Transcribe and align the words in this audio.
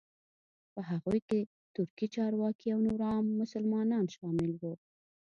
په 0.73 0.79
هغوی 0.89 1.19
کې 1.27 1.39
ترکي 1.75 2.07
چارواکي 2.15 2.67
او 2.71 2.79
نور 2.87 3.01
عام 3.09 3.25
مسلمانان 3.41 4.05
شامل 4.15 4.51
وو. 4.61 4.73